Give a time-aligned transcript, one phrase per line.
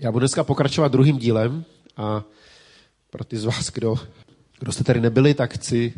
[0.00, 1.64] Já budu dneska pokračovat druhým dílem
[1.96, 2.24] a
[3.10, 3.96] pro ty z vás, kdo,
[4.58, 5.94] kdo jste tady nebyli, tak chci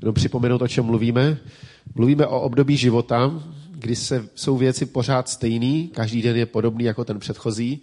[0.00, 1.38] jenom připomenout, o čem mluvíme.
[1.94, 7.04] Mluvíme o období života, kdy se, jsou věci pořád stejný, každý den je podobný jako
[7.04, 7.80] ten předchozí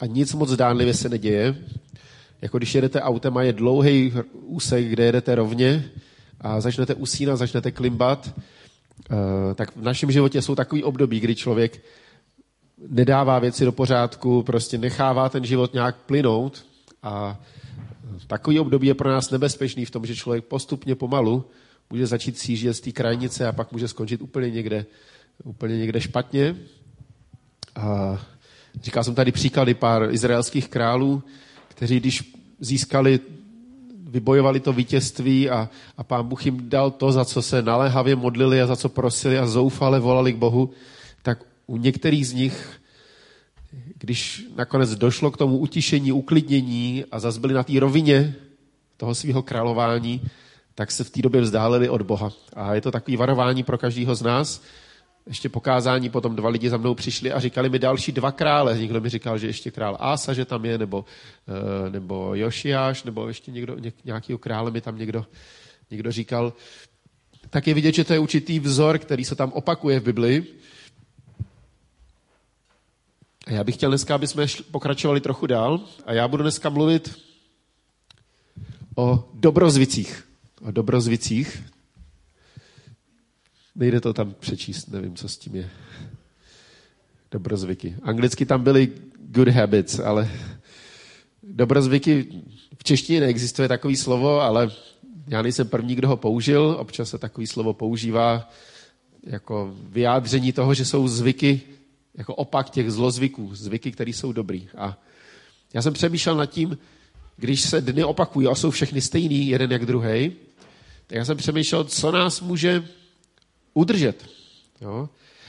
[0.00, 1.56] a nic moc zdánlivě se neděje.
[2.42, 5.90] Jako když jedete autem a je dlouhý úsek, kde jedete rovně
[6.40, 8.34] a začnete usínat, začnete klimbat,
[9.10, 11.82] eh, tak v našem životě jsou takový období, kdy člověk
[12.88, 16.66] nedává věci do pořádku, prostě nechává ten život nějak plynout
[17.02, 17.40] a
[18.26, 21.44] takový období je pro nás nebezpečný v tom, že člověk postupně pomalu
[21.90, 24.86] může začít sjíždět z té krajnice a pak může skončit úplně někde,
[25.44, 26.56] úplně někde špatně.
[27.76, 28.18] A
[28.82, 31.22] říkal jsem tady příklady pár izraelských králů,
[31.68, 33.20] kteří když získali,
[34.08, 38.62] vybojovali to vítězství a, a pán Bůh jim dal to, za co se naléhavě modlili
[38.62, 40.70] a za co prosili a zoufale volali k Bohu,
[41.22, 42.80] tak u některých z nich,
[43.98, 48.34] když nakonec došlo k tomu utišení, uklidnění a zase byli na té rovině
[48.96, 50.20] toho svého králování,
[50.74, 52.32] tak se v té době vzdálili od Boha.
[52.52, 54.62] A je to takový varování pro každého z nás.
[55.26, 58.78] Ještě pokázání, potom dva lidi za mnou přišli a říkali mi další dva krále.
[58.78, 61.04] Někdo mi říkal, že ještě král Asa, že tam je, nebo,
[61.48, 65.26] eh, nebo Jošiáš, nebo ještě někdo, nějakýho krále mi tam někdo,
[65.90, 66.52] někdo říkal.
[67.50, 70.60] Tak je vidět, že to je určitý vzor, který se tam opakuje v Biblii.
[73.46, 77.18] A já bych chtěl dneska, aby jsme pokračovali trochu dál a já budu dneska mluvit
[78.96, 80.28] o dobrozvicích.
[80.62, 81.62] O dobrozvicích.
[83.74, 85.70] Nejde to tam přečíst, nevím, co s tím je.
[87.30, 87.96] Dobrozvyky.
[88.02, 90.30] Anglicky tam byly good habits, ale
[91.42, 92.26] dobrozvyky,
[92.78, 94.70] v češtině neexistuje takový slovo, ale
[95.28, 96.76] já nejsem první, kdo ho použil.
[96.80, 98.50] Občas se takový slovo používá
[99.22, 101.62] jako vyjádření toho, že jsou zvyky,
[102.16, 104.68] jako opak těch zlozvyků, zvyky, které jsou dobrý.
[104.76, 104.98] A
[105.74, 106.78] já jsem přemýšlel nad tím,
[107.36, 110.32] když se dny opakují a jsou všechny stejný, jeden jak druhý,
[111.06, 112.88] tak já jsem přemýšlel, co nás může
[113.74, 114.26] udržet.
[114.80, 115.08] Jo?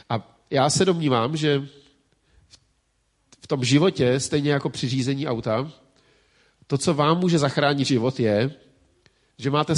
[0.09, 1.67] A já se domnívám, že
[3.41, 5.71] v tom životě, stejně jako při řízení auta,
[6.67, 8.51] to, co vám může zachránit život, je,
[9.37, 9.73] že máte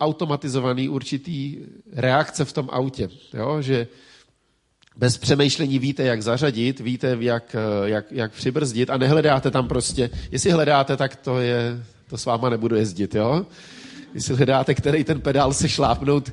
[0.00, 1.56] automatizovaný určitý
[1.92, 3.08] reakce v tom autě.
[3.34, 3.62] Jo?
[3.62, 3.88] Že
[4.96, 10.50] bez přemýšlení víte, jak zařadit, víte, jak, jak, jak přibrzdit a nehledáte tam prostě, jestli
[10.50, 13.46] hledáte, tak to je, to s váma nebudu jezdit, jo?
[14.14, 16.32] Jestli hledáte, který ten pedál se šlápnout,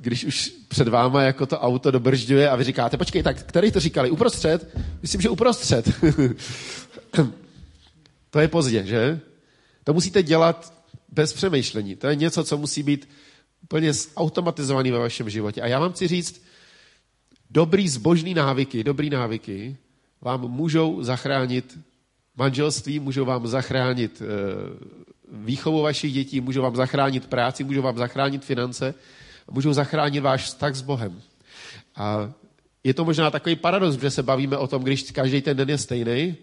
[0.00, 3.80] když už před váma jako to auto dobržďuje a vy říkáte, počkej, tak který to
[3.80, 4.10] říkali?
[4.10, 4.76] Uprostřed?
[5.02, 5.88] Myslím, že uprostřed.
[8.30, 9.20] to je pozdě, že?
[9.84, 10.74] To musíte dělat
[11.08, 11.96] bez přemýšlení.
[11.96, 13.08] To je něco, co musí být
[13.62, 15.62] úplně automatizovaný ve vašem životě.
[15.62, 16.42] A já vám chci říct,
[17.56, 19.76] dobrý zbožný návyky, dobrý návyky
[20.20, 21.78] vám můžou zachránit
[22.36, 24.26] manželství, můžou vám zachránit e,
[25.32, 28.94] výchovu vašich dětí, můžou vám zachránit práci, můžou vám zachránit finance,
[29.50, 31.20] můžou zachránit váš vztah s Bohem.
[31.96, 32.32] A
[32.84, 35.78] je to možná takový paradox, že se bavíme o tom, když každý ten den je
[35.78, 36.36] stejný.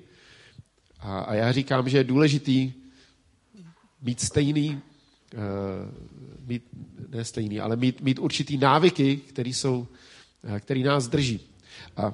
[1.00, 2.74] A, a já říkám, že je důležitý
[4.02, 4.82] mít stejný,
[5.34, 5.40] uh,
[6.48, 6.64] mít,
[7.10, 10.03] ne stejný, ale mít, mít určitý návyky, které jsou Eh,
[10.60, 11.40] který nás drží.
[11.98, 12.14] A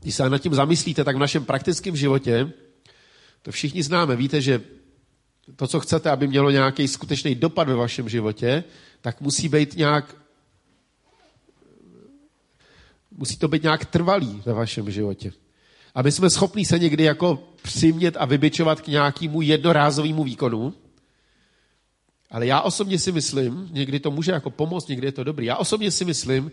[0.00, 2.52] když se nad tím zamyslíte, tak v našem praktickém životě,
[3.42, 4.62] to všichni známe, víte, že
[5.56, 8.64] to, co chcete, aby mělo nějaký skutečný dopad ve vašem životě,
[9.00, 10.16] tak musí být nějak
[13.18, 15.32] musí to být nějak trvalý ve vašem životě.
[15.94, 20.74] Aby jsme schopni se někdy jako přimět a vybičovat k nějakému jednorázovému výkonu,
[22.30, 25.46] ale já osobně si myslím, někdy to může jako pomoct, někdy je to dobrý.
[25.46, 26.52] Já osobně si myslím,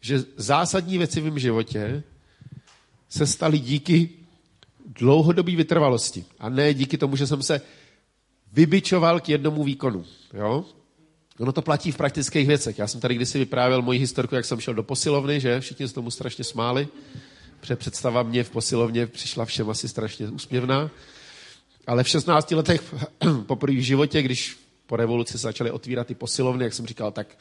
[0.00, 2.02] že zásadní věci v mém životě
[3.08, 4.10] se staly díky
[4.86, 6.24] dlouhodobé vytrvalosti.
[6.38, 7.60] A ne díky tomu, že jsem se
[8.52, 10.04] vybičoval k jednomu výkonu.
[10.34, 10.64] Jo?
[11.38, 12.78] Ono to platí v praktických věcech.
[12.78, 15.94] Já jsem tady kdysi vyprávěl moji historku, jak jsem šel do posilovny, že všichni se
[15.94, 16.88] tomu strašně smáli.
[17.60, 20.90] Protože představa mě v posilovně přišla všem asi strašně úsměvná.
[21.86, 22.94] Ale v 16 letech
[23.46, 27.38] poprvé v životě, když po revoluci se začaly otvírat ty posilovny, jak jsem říkal, tak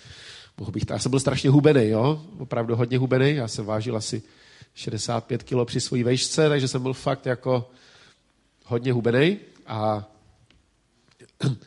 [0.57, 2.21] mohl bych, já jsem byl strašně hubený, jo?
[2.39, 4.23] opravdu hodně hubený, já jsem vážil asi
[4.75, 7.69] 65 kilo při své vejšce, takže jsem byl fakt jako
[8.65, 9.37] hodně hubený
[9.67, 10.09] a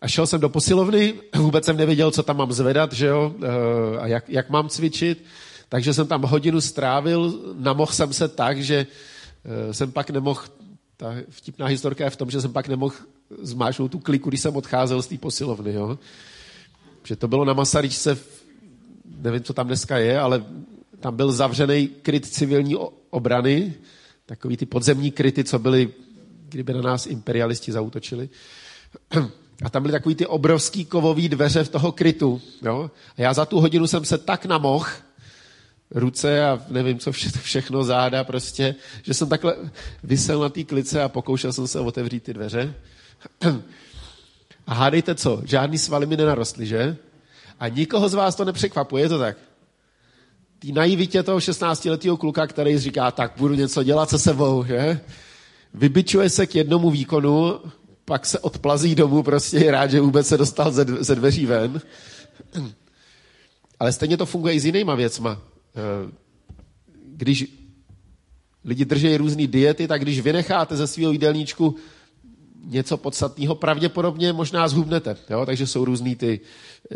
[0.00, 3.98] a šel jsem do posilovny, vůbec jsem nevěděl, co tam mám zvedat, že jo, eh,
[3.98, 5.24] a jak, jak mám cvičit,
[5.68, 8.86] takže jsem tam hodinu strávil, namohl jsem se tak, že
[9.44, 10.42] eh, jsem pak nemohl,
[10.96, 12.94] ta vtipná historka je v tom, že jsem pak nemohl
[13.42, 15.72] zmáčknout tu kliku, když jsem odcházel z té posilovny.
[15.72, 15.98] Jo?
[17.04, 18.18] Že to bylo na Masaryčce,
[19.20, 20.44] nevím, co tam dneska je, ale
[21.00, 22.76] tam byl zavřený kryt civilní
[23.10, 23.74] obrany,
[24.26, 25.88] takový ty podzemní kryty, co byly,
[26.48, 28.28] kdyby na nás imperialisti zautočili.
[29.64, 32.40] A tam byly takový ty obrovský kovový dveře v toho krytu.
[32.62, 32.90] Jo?
[33.18, 34.86] A já za tu hodinu jsem se tak namohl,
[35.90, 39.56] ruce a nevím, co vše, všechno, záda prostě, že jsem takhle
[40.02, 42.74] vysel na té klice a pokoušel jsem se otevřít ty dveře.
[44.66, 46.96] A hádejte co, žádný svaly mi nenarostly, že?
[47.60, 49.36] A nikoho z vás to nepřekvapuje, je to tak?
[50.58, 55.00] Tý naivitě toho 16-letého kluka, který říká, tak budu něco dělat se sebou, že?
[55.74, 57.60] Vybičuje se k jednomu výkonu,
[58.04, 61.80] pak se odplazí domů, prostě je rád, že vůbec se dostal ze, dveří ven.
[63.80, 65.38] Ale stejně to funguje i s jinýma věcma.
[65.76, 66.10] Eh,
[67.06, 67.44] když
[68.64, 71.76] lidi drží různé diety, tak když vynecháte ze svého jídelníčku
[72.66, 75.16] něco podstatného, pravděpodobně možná zhubnete.
[75.30, 75.46] Jo?
[75.46, 76.40] Takže jsou různé ty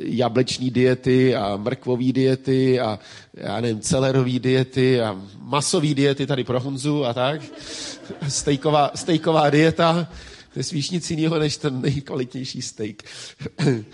[0.00, 2.98] jableční diety a mrkvové diety a
[3.34, 7.40] já nevím, celerové diety a masové diety tady pro Honzu a tak.
[8.28, 10.08] Stejková, stejková dieta,
[10.52, 13.02] to je spíš nic jiného než ten nejkvalitnější steak.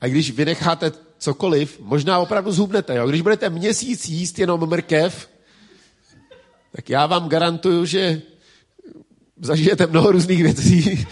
[0.00, 2.96] A když vynecháte cokoliv, možná opravdu zhubnete.
[2.96, 3.08] Jo?
[3.08, 5.28] Když budete měsíc jíst jenom mrkev,
[6.72, 8.22] tak já vám garantuju, že
[9.40, 11.06] zažijete mnoho různých věcí.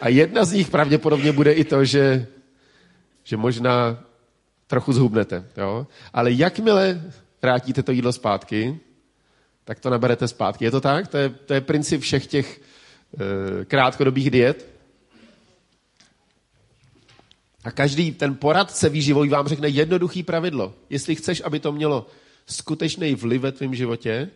[0.00, 2.26] A jedna z nich pravděpodobně bude i to, že,
[3.24, 4.04] že možná
[4.66, 5.44] trochu zhubnete.
[5.56, 5.86] Jo?
[6.12, 7.02] Ale jakmile
[7.42, 8.80] vrátíte to jídlo zpátky,
[9.64, 10.64] tak to naberete zpátky.
[10.64, 11.08] Je to tak?
[11.08, 14.66] To je, to je princip všech těch e, krátkodobých diet.
[17.64, 20.74] A každý ten poradce výživový vám řekne jednoduchý pravidlo.
[20.90, 22.06] Jestli chceš, aby to mělo
[22.46, 24.30] skutečný vliv ve tvém životě,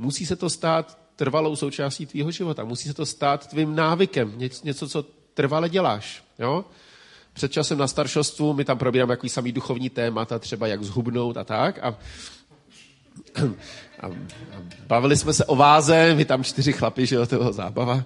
[0.00, 2.64] musí se to stát trvalou součástí tvýho života.
[2.64, 4.32] Musí se to stát tvým návykem,
[4.64, 5.04] něco, co
[5.34, 6.24] trvale děláš.
[6.38, 6.64] Jo?
[7.32, 11.44] Před časem na staršostvu my tam probíráme jaký samý duchovní témata, třeba jak zhubnout a
[11.44, 11.78] tak.
[11.78, 11.98] A,
[14.00, 14.10] a, a
[14.86, 18.04] bavili jsme se o váze, my tam čtyři chlapi, že jo, to bylo zábava.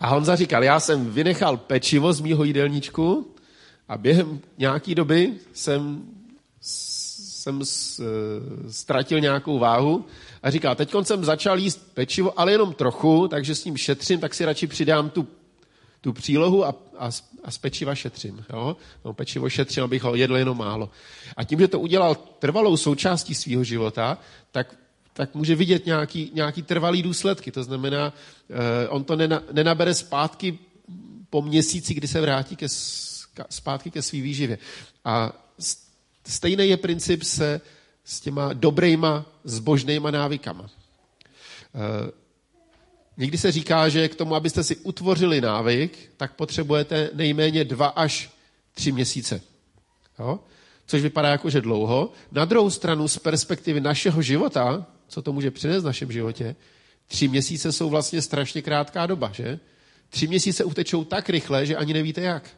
[0.00, 3.34] A Honza říkal, já jsem vynechal pečivo z mýho jídelníčku
[3.88, 6.02] a během nějaký doby jsem,
[7.42, 7.60] jsem
[8.70, 10.04] ztratil nějakou váhu
[10.42, 14.34] a říká, teď jsem začal jíst pečivo, ale jenom trochu, takže s ním šetřím, tak
[14.34, 15.28] si radši přidám tu,
[16.00, 17.10] tu přílohu a, a,
[17.44, 18.44] a z pečiva šetřím.
[18.52, 18.76] Jo?
[19.04, 20.90] No, pečivo šetřím, abych ho jedl jenom málo.
[21.36, 24.18] A tím, že to udělal trvalou součástí svého života,
[24.50, 24.76] tak
[25.14, 27.52] tak může vidět nějaký, nějaký trvalý důsledky.
[27.52, 28.12] To znamená,
[28.50, 30.58] eh, on to nena, nenabere zpátky
[31.30, 32.66] po měsíci, kdy se vrátí ke,
[33.50, 34.58] zpátky ke své výživě.
[35.04, 35.32] A
[36.26, 37.60] stejný je princip se
[38.04, 40.70] s těma dobrýma, zbožnýma návykama.
[41.74, 42.10] Eh,
[43.16, 48.30] někdy se říká, že k tomu, abyste si utvořili návyk, tak potřebujete nejméně dva až
[48.74, 49.40] tři měsíce.
[50.18, 50.40] Jo?
[50.86, 52.12] Což vypadá jako, že dlouho.
[52.32, 56.56] Na druhou stranu, z perspektivy našeho života, co to může přinést v našem životě,
[57.06, 59.58] tři měsíce jsou vlastně strašně krátká doba, že?
[60.08, 62.50] Tři měsíce utečou tak rychle, že ani nevíte jak.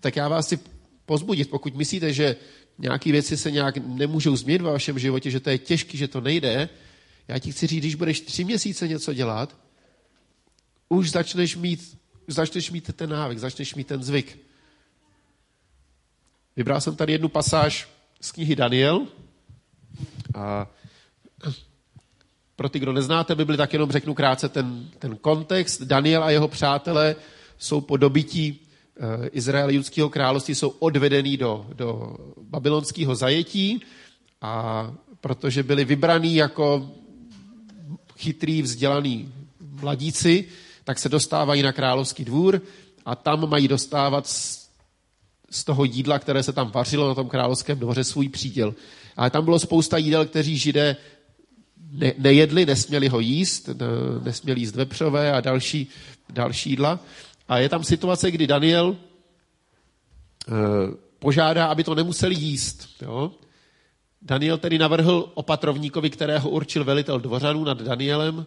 [0.00, 0.58] Tak já vás chci
[1.06, 2.36] pozbudit, pokud myslíte, že
[2.78, 6.20] nějaké věci se nějak nemůžou změnit ve vašem životě, že to je těžké, že to
[6.20, 6.68] nejde,
[7.28, 9.56] já ti chci říct, když budeš tři měsíce něco dělat,
[10.88, 11.98] už začneš mít,
[12.28, 14.38] začneš mít ten návyk, začneš mít ten zvyk.
[16.56, 17.88] Vybral jsem tady jednu pasáž
[18.20, 19.06] z knihy Daniel
[20.34, 20.70] a
[22.56, 25.82] pro ty, kdo neznáte Bibli, tak jenom řeknu krátce ten, ten kontext.
[25.82, 27.16] Daniel a jeho přátelé
[27.58, 28.63] jsou po dobytí e,
[29.32, 33.80] Izrael judského království jsou odvedený do, do babylonského zajetí
[34.40, 36.90] a protože byli vybraní jako
[38.18, 39.32] chytrý, vzdělaný
[39.80, 40.48] mladíci,
[40.84, 42.60] tak se dostávají na královský dvůr
[43.04, 44.68] a tam mají dostávat z,
[45.50, 48.74] z toho jídla, které se tam vařilo na tom královském dvoře, svůj příděl.
[49.16, 50.96] Ale tam bylo spousta jídel, kteří židé
[51.92, 53.68] ne, nejedli, nesměli ho jíst,
[54.24, 55.88] nesměli jíst vepřové a další,
[56.30, 57.00] další jídla.
[57.48, 60.52] A je tam situace, kdy Daniel e,
[61.18, 62.88] požádá, aby to nemuseli jíst.
[63.02, 63.30] Jo?
[64.22, 68.46] Daniel tedy navrhl opatrovníkovi, kterého určil velitel dvořanů nad Danielem,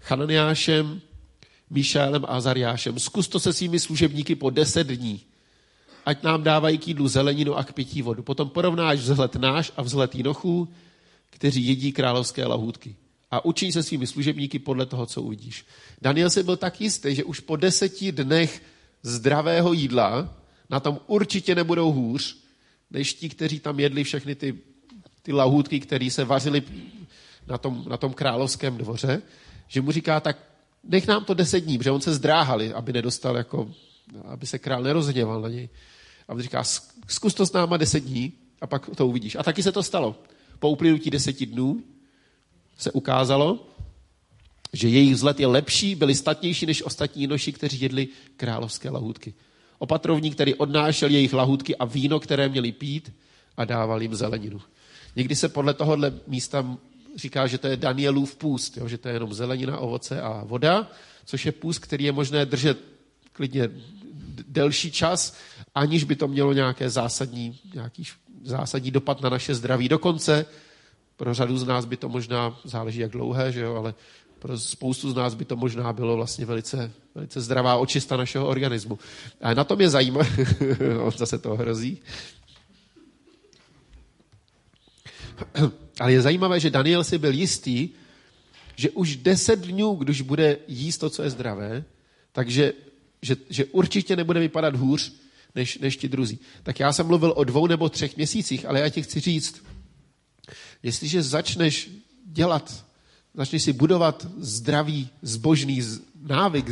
[0.00, 1.00] Chananiášem,
[1.70, 2.98] Míšálem a Azariášem.
[2.98, 5.20] Zkus to se svými služebníky po deset dní.
[6.06, 8.22] Ať nám dávají k jídlu zeleninu a k pití vodu.
[8.22, 10.68] Potom porovnáš vzhled náš a vzhled jinochů,
[11.30, 12.96] kteří jedí královské lahůdky.
[13.30, 15.66] A učí se svými služebníky podle toho, co uvidíš.
[16.02, 18.62] Daniel si byl tak jistý, že už po deseti dnech
[19.02, 20.36] zdravého jídla
[20.70, 22.36] na tom určitě nebudou hůř,
[22.90, 24.58] než ti, kteří tam jedli všechny ty,
[25.22, 26.62] ty lahůdky, které se vařily
[27.46, 29.22] na tom, na tom královském dvoře,
[29.68, 30.38] že mu říká, tak
[30.84, 33.70] nech nám to deset dní, protože on se zdráhali, aby nedostal jako,
[34.24, 35.68] aby se král nerozhněval na něj.
[36.28, 36.64] A on říká,
[37.06, 39.36] zkus to s náma deset dní a pak to uvidíš.
[39.36, 40.22] A taky se to stalo.
[40.58, 41.82] Po uplynutí deseti dnů
[42.80, 43.66] se ukázalo,
[44.72, 49.34] že jejich vzhled je lepší, byli statnější než ostatní noši, kteří jedli královské lahůdky.
[49.78, 53.12] Opatrovník, který odnášel jejich lahůdky a víno, které měli pít
[53.56, 54.60] a dával jim zeleninu.
[55.16, 56.76] Někdy se podle tohohle místa
[57.16, 58.88] říká, že to je Danielův půst, jo?
[58.88, 60.90] že to je jenom zelenina, ovoce a voda,
[61.24, 62.78] což je půst, který je možné držet
[63.32, 63.68] klidně
[64.48, 65.36] delší čas,
[65.74, 68.04] aniž by to mělo nějaké zásadní, nějaký
[68.44, 69.88] zásadní dopad na naše zdraví.
[69.88, 70.46] Dokonce
[71.20, 73.94] pro řadu z nás by to možná, záleží jak dlouhé, že jo, ale
[74.38, 78.98] pro spoustu z nás by to možná bylo vlastně velice, velice zdravá očista našeho organismu.
[79.40, 80.28] A na tom je zajímavé,
[81.04, 81.98] on zase to hrozí.
[86.00, 87.88] Ale je zajímavé, že Daniel si byl jistý,
[88.76, 91.84] že už deset dnů, když bude jíst to, co je zdravé,
[92.32, 92.72] takže
[93.22, 95.12] že, že určitě nebude vypadat hůř
[95.54, 96.38] než, než ti druzí.
[96.62, 99.62] Tak já jsem mluvil o dvou nebo třech měsících, ale já ti chci říct,
[100.82, 101.90] jestliže začneš
[102.24, 102.86] dělat,
[103.34, 105.82] začneš si budovat zdravý, zbožný
[106.22, 106.66] návyk,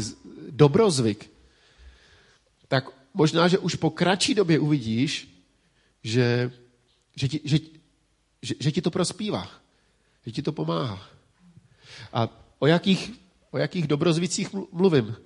[0.50, 1.30] dobrozvyk,
[2.68, 2.84] tak
[3.14, 5.28] možná, že už po kratší době uvidíš,
[6.02, 6.52] že,
[7.16, 7.58] že, ti, že,
[8.42, 9.50] že, že ti to prospívá,
[10.26, 11.02] že ti to pomáhá.
[12.12, 13.12] A o jakých,
[13.50, 15.16] o jakých dobrozvicích mluvím?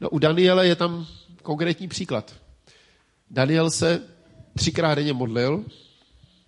[0.00, 1.06] No u Daniele je tam
[1.42, 2.34] konkrétní příklad.
[3.30, 4.02] Daniel se
[4.56, 5.64] třikrát denně modlil,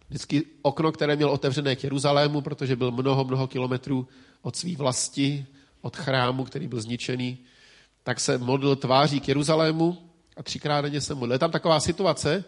[0.08, 4.08] vždycky okno, které měl otevřené k Jeruzalému, protože byl mnoho, mnoho kilometrů
[4.42, 5.46] od své vlasti,
[5.80, 7.38] od chrámu, který byl zničený,
[8.02, 11.32] tak se modlil tváří k Jeruzalému a třikrát denně se modlil.
[11.32, 12.44] Je tam taková situace,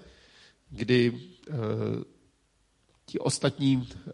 [0.70, 1.52] kdy e,
[3.06, 4.12] ti ostatní e,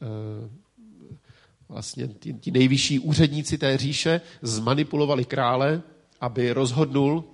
[1.68, 5.82] vlastně ti, ti nejvyšší úředníci té říše zmanipulovali krále
[6.22, 7.24] aby rozhodnul,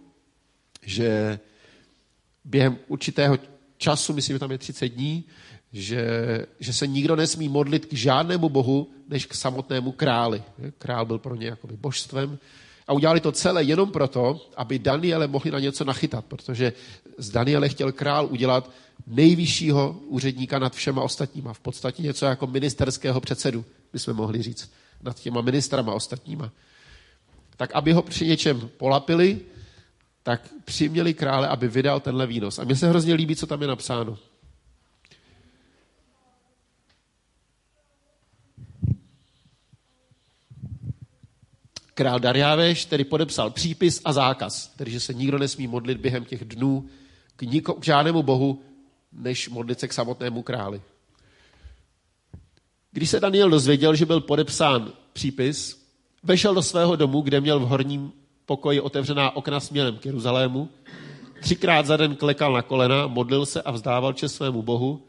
[0.82, 1.38] že
[2.44, 3.38] během určitého
[3.76, 5.24] času, myslím, že tam je 30 dní,
[5.72, 6.06] že,
[6.60, 10.42] že se nikdo nesmí modlit k žádnému bohu, než k samotnému králi.
[10.78, 12.38] Král byl pro ně jakoby božstvem.
[12.86, 16.72] A udělali to celé jenom proto, aby Daniele mohli na něco nachytat, protože
[17.18, 18.70] z Daniele chtěl král udělat
[19.06, 21.52] nejvyššího úředníka nad všema ostatníma.
[21.52, 24.70] V podstatě něco jako ministerského předsedu, bychom mohli říct,
[25.02, 26.52] nad těma ministrama ostatníma
[27.58, 29.40] tak aby ho při něčem polapili,
[30.22, 32.58] tak přiměli krále, aby vydal tenhle výnos.
[32.58, 34.18] A mně se hrozně líbí, co tam je napsáno.
[41.98, 46.44] Král Dariáveš tedy podepsal přípis a zákaz, tedy že se nikdo nesmí modlit během těch
[46.44, 46.88] dnů
[47.36, 48.62] k, niko, k žádnému bohu,
[49.12, 50.82] než modlit se k samotnému králi.
[52.92, 55.86] Když se Daniel dozvěděl, že byl podepsán přípis,
[56.22, 58.12] Vešel do svého domu, kde měl v horním
[58.46, 60.68] pokoji otevřená okna směrem k Jeruzalému.
[61.40, 65.02] Třikrát za den klekal na kolena, modlil se a vzdával čest svému Bohu,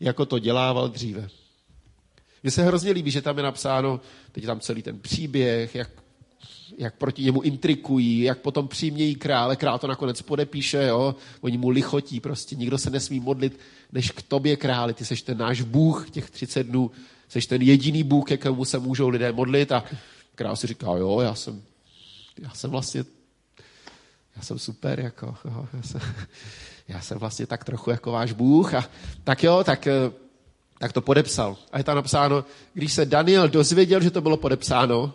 [0.00, 1.28] jako to dělával dříve.
[2.42, 4.00] Mně se hrozně líbí, že tam je napsáno,
[4.32, 5.90] teď je tam celý ten příběh, jak,
[6.78, 11.14] jak proti němu intrikují, jak potom přimějí krále, král to nakonec podepíše, jo?
[11.40, 13.58] oni mu lichotí prostě, nikdo se nesmí modlit,
[13.92, 16.90] než k tobě králi, ty seš ten náš Bůh těch 30 dnů,
[17.28, 19.84] seš ten jediný Bůh, ke komu se můžou lidé modlit a
[20.34, 21.62] král si říká, jo, já jsem,
[22.38, 23.04] já jsem vlastně,
[24.36, 26.00] já jsem super, jako, jo, já, jsem,
[26.88, 28.88] já jsem vlastně tak trochu jako váš Bůh a
[29.24, 30.21] tak jo, tak, eh,
[30.82, 31.56] tak to podepsal.
[31.72, 35.14] A je tam napsáno, když se Daniel dozvěděl, že to bylo podepsáno,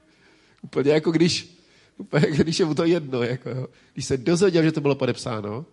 [0.62, 1.60] úplně jako když,
[1.98, 3.66] úplně jako když je mu to jedno, jako, jo.
[3.92, 5.64] když se dozvěděl, že to bylo podepsáno,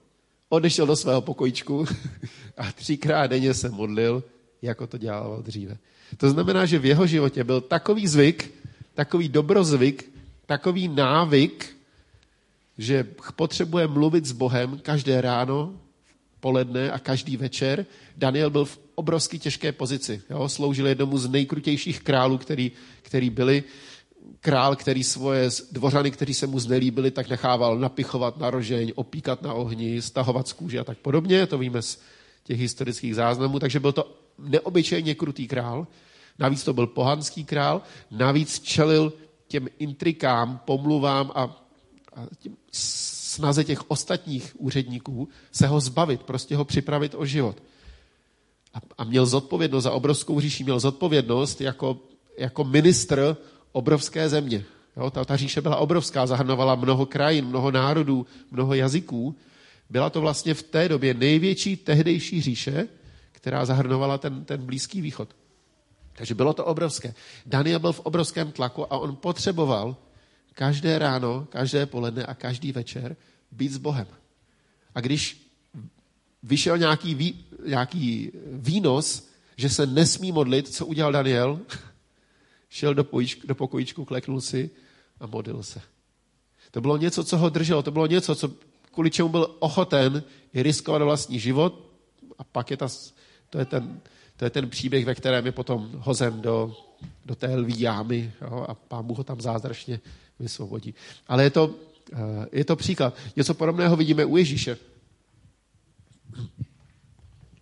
[0.50, 1.85] odešel do svého pokojičku
[2.57, 4.23] a třikrát denně se modlil,
[4.61, 5.77] jako to dělal dříve.
[6.17, 8.51] To znamená, že v jeho životě byl takový zvyk,
[8.93, 10.11] takový dobrozvyk,
[10.45, 11.77] takový návyk,
[12.77, 15.73] že potřebuje mluvit s Bohem každé ráno,
[16.41, 17.86] poledne a každý večer.
[18.17, 20.21] Daniel byl v obrovské těžké pozici.
[20.29, 20.50] Jo?
[20.50, 22.71] Sloužil jednomu z nejkrutějších králů, který,
[23.01, 23.63] který byli.
[24.39, 29.53] Král, který svoje dvořany, kteří se mu znelíbili, tak nechával napichovat na rožeň, opíkat na
[29.53, 31.48] ohni, stahovat z kůže a tak podobně.
[31.48, 32.01] To víme z
[32.43, 33.60] těch historických záznamů.
[33.60, 35.88] Takže byl to neobyčejně krutý král.
[36.39, 37.81] Navíc to byl pohanský král,
[38.12, 39.13] navíc čelil
[39.48, 41.41] těm intrikám, pomluvám a,
[42.15, 42.55] a těm
[43.31, 47.63] snaze těch ostatních úředníků se ho zbavit, prostě ho připravit o život.
[48.73, 52.00] A, a měl zodpovědnost za obrovskou říši, měl zodpovědnost jako,
[52.38, 53.38] jako ministr
[53.71, 54.63] obrovské země.
[54.97, 59.35] Jo, ta, ta říše byla obrovská, zahrnovala mnoho krajin, mnoho národů, mnoho jazyků.
[59.89, 62.88] Byla to vlastně v té době největší tehdejší říše,
[63.31, 65.29] která zahrnovala ten, ten Blízký východ.
[66.13, 67.13] Takže bylo to obrovské.
[67.45, 69.95] Daniel byl v obrovském tlaku a on potřeboval
[70.53, 73.15] každé ráno, každé poledne a každý večer
[73.51, 74.08] být s Bohem.
[74.96, 75.51] A když
[76.43, 81.60] vyšel nějaký, vý, nějaký výnos, že se nesmí modlit, co udělal Daniel?
[82.70, 84.70] Šel do, pojíčku, do pokojíčku, kleknul si
[85.20, 85.81] a modlil se.
[86.72, 88.51] To bylo něco, co ho drželo, to bylo něco, co,
[88.91, 91.91] kvůli čemu byl ochoten i riskovat vlastní život
[92.38, 92.88] a pak je ta,
[93.50, 94.01] to, je ten,
[94.38, 96.75] to je ten příběh, ve kterém je potom hozen do,
[97.25, 100.00] do té lví jámy jo, a pán Bůh ho tam zázračně
[100.41, 100.93] vysvobodí.
[101.27, 101.75] Ale je to,
[102.13, 103.17] eh, je to příklad.
[103.36, 104.77] Něco podobného vidíme u Ježíše.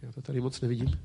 [0.01, 0.99] Já to tady moc nevidím.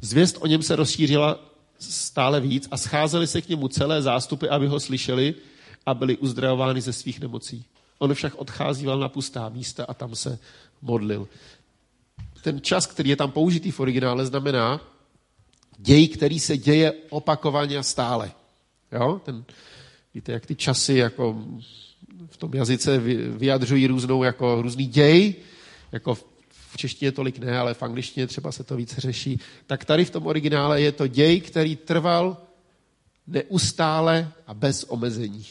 [0.00, 1.40] Zvěst o něm se rozšířila
[1.78, 5.34] stále víc a scházely se k němu celé zástupy, aby ho slyšeli
[5.86, 7.64] a byli uzdravováni ze svých nemocí.
[7.98, 10.38] On však odcházíval na pustá místa a tam se
[10.82, 11.28] modlil.
[12.42, 14.80] Ten čas, který je tam použitý v originále, znamená
[15.78, 18.32] děj, který se děje opakovaně a stále.
[18.92, 19.20] Jo?
[19.24, 19.44] Ten,
[20.16, 21.44] víte, jak ty časy jako
[22.26, 25.34] v tom jazyce vyjadřují různou, jako různý děj,
[25.92, 29.40] jako v češtině tolik ne, ale v angličtině třeba se to více řeší.
[29.66, 32.36] Tak tady v tom originále je to děj, který trval
[33.26, 35.44] neustále a bez omezení.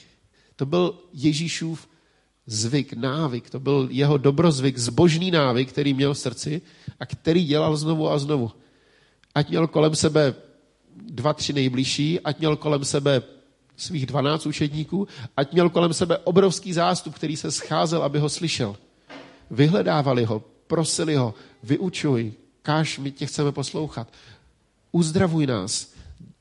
[0.55, 1.88] To byl Ježíšův
[2.48, 6.62] zvyk, návyk, to byl jeho dobrozvyk, zbožný návyk, který měl v srdci
[7.00, 8.51] a který dělal znovu a znovu.
[9.36, 10.34] Ať měl kolem sebe
[10.95, 13.34] dva, tři nejbližší, ať měl kolem sebe
[13.77, 18.77] svých dvanáct učedníků, ať měl kolem sebe obrovský zástup, který se scházel, aby ho slyšel.
[19.51, 24.13] Vyhledávali ho, prosili ho, vyučuj, káž, my tě chceme poslouchat.
[24.91, 25.94] Uzdravuj nás.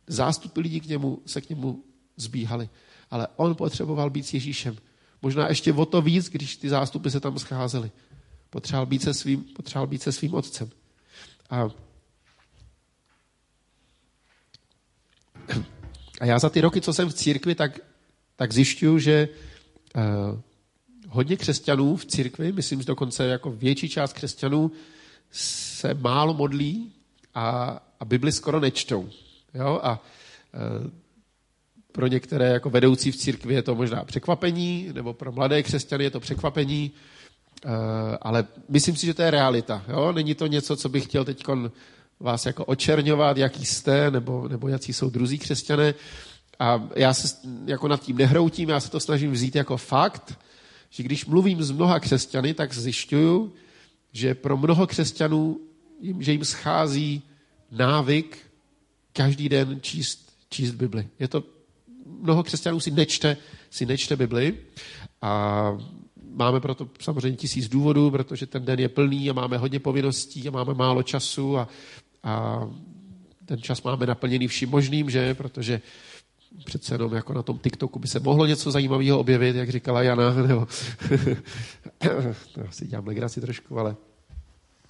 [0.07, 1.83] Zástupy lidí k němu, se k němu
[2.17, 2.69] zbíhali.
[3.11, 4.77] Ale on potřeboval být s Ježíšem.
[5.23, 7.91] Možná ještě o to víc, když ty zástupy se tam scházely.
[8.51, 10.71] Potřeboval být se svým, potřeboval být se svým otcem.
[11.51, 11.69] A,
[16.25, 17.81] a já za ty roky, co jsem v církvi, tak,
[18.37, 19.29] tak zjišťuju, že
[19.97, 20.03] uh,
[21.09, 24.73] hodně křesťanů v církvi, myslím, že dokonce jako větší část křesťanů
[25.31, 26.93] se málo modlí
[27.35, 29.09] a, a Bibli skoro nečtou.
[29.55, 29.81] Jo?
[29.83, 30.03] A
[30.83, 30.91] uh,
[31.93, 36.11] pro některé jako vedoucí v církvi je to možná překvapení, nebo pro mladé křesťany je
[36.11, 36.93] to překvapení,
[37.65, 37.69] eh,
[38.23, 39.85] ale myslím si, že to je realita.
[39.89, 40.13] Jo?
[40.13, 41.45] Není to něco, co bych chtěl teď
[42.21, 45.95] vás jako očerňovat, jaký jste, nebo, nebo jaký jsou druzí křesťané.
[46.59, 50.39] A já se jako nad tím nehroutím, já se to snažím vzít jako fakt,
[50.91, 53.53] že když mluvím s mnoha křesťany, tak zjišťuju,
[54.13, 55.61] že pro mnoho křesťanů,
[56.19, 57.23] že jim schází
[57.71, 58.39] návyk
[59.13, 61.09] každý den číst, číst Bibli.
[61.19, 61.45] Je to
[62.07, 63.37] mnoho křesťanů si nečte,
[63.71, 64.59] si nečte Bibli
[65.23, 65.79] a
[66.31, 70.51] máme proto samozřejmě tisíc důvodů, protože ten den je plný a máme hodně povinností a
[70.51, 71.69] máme málo času a,
[72.25, 72.63] a
[73.45, 75.35] ten čas máme naplněný vším možným, že?
[75.35, 75.81] Protože
[76.65, 80.35] přece jenom jako na tom TikToku by se mohlo něco zajímavého objevit, jak říkala Jana,
[80.47, 80.67] nebo
[82.57, 83.97] no, si dělám legraci trošku, ale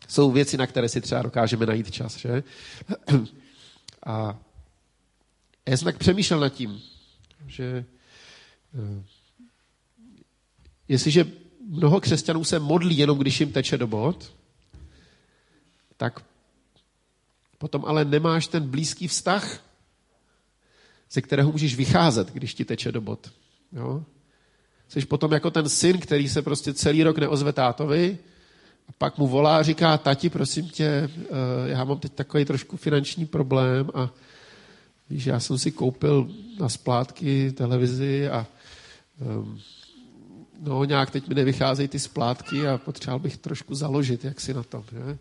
[0.08, 2.42] jsou věci, na které si třeba dokážeme najít čas, že?
[4.06, 4.38] A
[5.68, 6.82] já jsem tak přemýšlel nad tím,
[7.46, 7.84] že
[8.74, 9.02] eh,
[10.88, 11.26] jestliže
[11.68, 14.34] mnoho křesťanů se modlí jenom, když jim teče do bod,
[15.96, 16.24] tak
[17.64, 19.60] potom ale nemáš ten blízký vztah,
[21.10, 23.32] ze kterého můžeš vycházet, když ti teče do bod.
[23.72, 24.04] Jo?
[24.88, 28.18] Jsi potom jako ten syn, který se prostě celý rok neozve tátovi
[28.88, 31.10] a pak mu volá a říká, tati, prosím tě, eh,
[31.64, 34.10] já mám teď takový trošku finanční problém a
[35.10, 38.46] Víš, já jsem si koupil na splátky televizi a
[39.20, 39.60] um,
[40.60, 44.62] no nějak teď mi nevycházejí ty splátky a potřeboval bych trošku založit, jak si na
[44.62, 44.84] tom.
[44.92, 45.18] Že?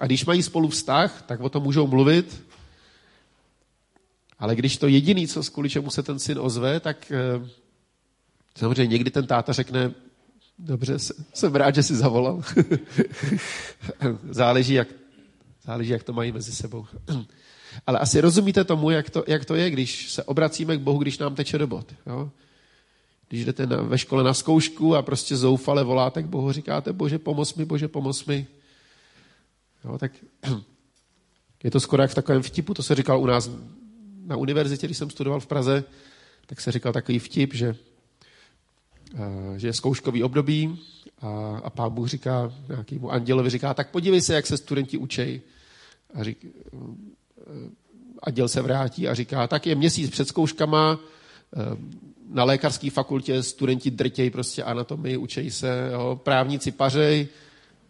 [0.00, 2.42] A když mají spolu vztah, tak o tom můžou mluvit,
[4.38, 7.48] ale když to jediný, co kvůli čemu se ten syn ozve, tak eh,
[8.58, 9.94] samozřejmě někdy ten táta řekne,
[10.58, 10.98] dobře,
[11.34, 12.42] jsem rád, že jsi zavolal.
[14.30, 14.88] záleží, jak,
[15.64, 16.86] záleží, jak to mají mezi sebou.
[17.86, 21.18] Ale asi rozumíte tomu, jak to, jak to je, když se obracíme k Bohu, když
[21.18, 21.94] nám teče do bod.
[22.06, 22.30] Jo?
[23.28, 27.18] Když jdete na, ve škole na zkoušku a prostě zoufale voláte k Bohu, říkáte, bože,
[27.18, 28.46] pomoz mi, bože, pomoz mi.
[29.84, 30.12] Jo, tak
[31.64, 33.50] je to skoro jak v takovém vtipu, to se říkal u nás
[34.24, 35.84] na univerzitě, když jsem studoval v Praze,
[36.46, 37.76] tak se říkal takový vtip, že,
[39.14, 40.78] eh, že je zkouškový období
[41.20, 45.40] a, a pán Bůh říká nějakému andělovi, říká, tak podívej se, jak se studenti učej.
[46.14, 46.46] A řík,
[48.22, 50.98] a děl se vrátí a říká, tak je měsíc před zkouškama,
[51.56, 51.76] eh,
[52.28, 57.28] na lékařské fakultě studenti drtějí prostě anatomii, učejí se, jo, právníci pařej,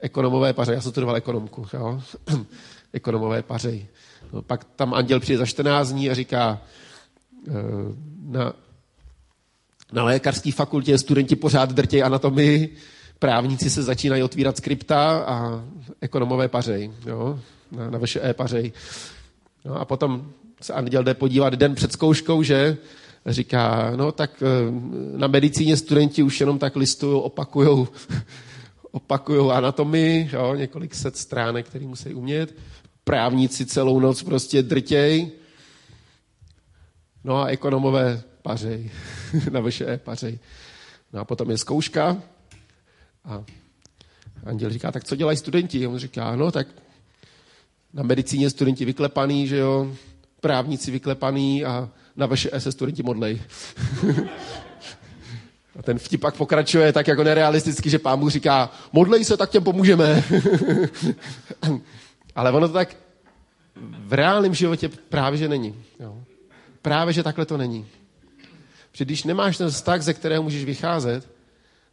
[0.02, 2.02] ekonomové pařej, já jsem studoval ekonomku, jo,
[2.92, 3.86] ekonomové pařej.
[4.32, 6.60] No, pak tam anděl přijde za 14 dní a říká,
[7.48, 7.52] eh,
[8.22, 8.52] na,
[9.92, 12.76] na lékařské fakultě studenti pořád drtějí anatomii,
[13.18, 15.64] právníci se začínají otvírat skripta a
[16.00, 17.40] ekonomové pařej, jo,
[17.72, 18.72] na, na VŠE pařej.
[19.64, 22.76] No a potom se Anděl jde podívat den před zkouškou, že
[23.26, 24.46] říká, no tak eh,
[25.16, 27.88] na medicíně studenti už jenom tak listují, opakujou,
[28.92, 32.54] opakujou anatomii, jo, několik set stránek, který musí umět.
[33.04, 35.30] Právníci celou noc prostě drtěj.
[37.24, 38.90] No a ekonomové pařej,
[39.50, 40.38] na VŠE pařej.
[41.12, 42.22] No a potom je zkouška
[43.24, 43.44] a
[44.44, 45.86] Anděl říká, tak co dělají studenti?
[45.86, 46.66] A on říká, no tak
[47.92, 49.96] na medicíně studenti vyklepaný, že jo,
[50.40, 53.42] právníci vyklepaný a na VŠE se studenti modlej.
[55.78, 59.50] a ten vtip pak pokračuje tak jako nerealisticky, že pán Bůh říká, modlej se, tak
[59.50, 60.24] těm pomůžeme.
[62.34, 62.96] Ale ono to tak
[63.80, 65.84] v reálném životě právě, že není.
[66.00, 66.18] Jo.
[66.82, 67.86] Právě, že takhle to není.
[68.92, 71.28] Protože když nemáš ten vztah, ze kterého můžeš vycházet,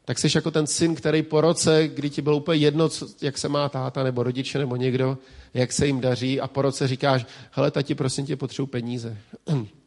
[0.06, 2.90] tak jsi jako ten syn, který po roce, kdy ti bylo úplně jedno,
[3.22, 5.18] jak se má táta nebo rodiče nebo někdo,
[5.54, 9.18] jak se jim daří a po roce říkáš, hele tati, prosím tě, potřebuji peníze.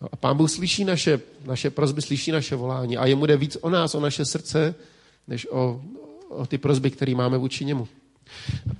[0.00, 3.56] No a pán Bůh slyší naše, naše prozby, slyší naše volání a jemu jde víc
[3.60, 4.74] o nás, o naše srdce,
[5.28, 5.82] než o,
[6.28, 7.88] o ty prozby, které máme vůči němu.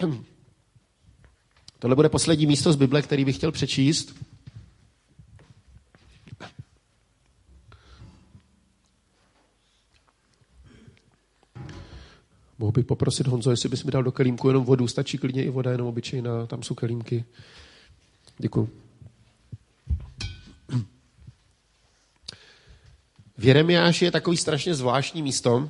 [1.78, 4.14] Tohle bude poslední místo z Bible, který bych chtěl přečíst.
[12.58, 15.50] Mohu bych poprosit Honzo, jestli bys mi dal do kelímku jenom vodu, stačí klidně i
[15.50, 17.24] voda, jenom obyčejná, tam jsou kelímky.
[18.38, 18.89] Děkuji.
[23.40, 25.68] V Jeremiáši je takový strašně zvláštní místo.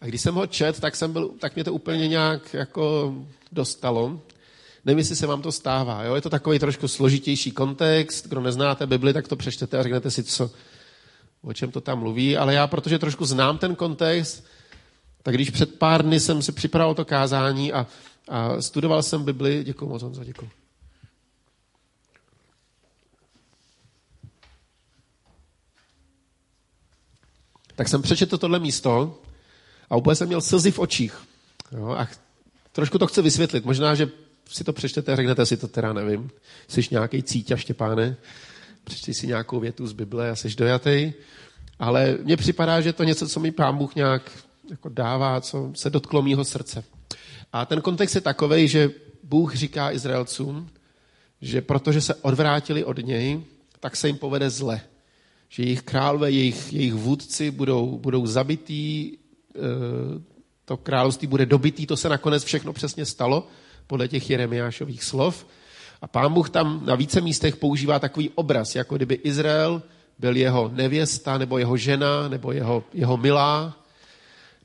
[0.00, 3.14] A když jsem ho čet, tak, jsem byl, tak mě to úplně nějak jako
[3.52, 4.20] dostalo.
[4.84, 6.04] Nevím, jestli se vám to stává.
[6.04, 6.14] Jo?
[6.14, 8.26] Je to takový trošku složitější kontext.
[8.28, 10.50] Kdo neznáte Bibli, tak to přečtete a řeknete si, co,
[11.42, 12.36] o čem to tam mluví.
[12.36, 14.44] Ale já, protože trošku znám ten kontext,
[15.22, 17.86] tak když před pár dny jsem si připravil to kázání a,
[18.28, 20.50] a studoval jsem Bibli, děkuji moc, Honzo, děkuji.
[27.76, 29.20] Tak jsem přečetl tohle místo
[29.90, 31.18] a úplně jsem měl slzy v očích.
[31.72, 32.08] Jo, a
[32.72, 33.64] trošku to chci vysvětlit.
[33.64, 34.08] Možná, že
[34.48, 36.30] si to přečtete a řeknete si to teda, nevím.
[36.68, 38.16] Jsi nějaký cítě, Štěpáne,
[38.84, 41.12] přečti si nějakou větu z Bible a jsi dojatý.
[41.78, 44.30] Ale mně připadá, že to něco, co mi pán Bůh nějak
[44.70, 46.84] jako dává, co se dotklo mýho srdce.
[47.52, 48.90] A ten kontext je takový, že
[49.22, 50.70] Bůh říká Izraelcům,
[51.40, 53.44] že protože se odvrátili od něj,
[53.80, 54.80] tak se jim povede zle.
[55.48, 59.18] Že jejich králové, jejich, jejich vůdci budou, budou zabití,
[59.56, 59.60] eh,
[60.64, 63.46] to království bude dobitý, to se nakonec všechno přesně stalo,
[63.86, 65.46] podle těch Jeremiášových slov.
[66.02, 69.82] A pán Bůh tam na více místech používá takový obraz, jako kdyby Izrael
[70.18, 73.86] byl jeho nevěsta, nebo jeho žena, nebo jeho, jeho milá,